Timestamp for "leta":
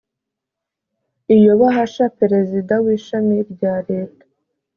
3.89-4.23